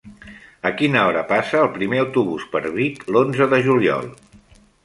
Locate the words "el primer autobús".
1.59-2.49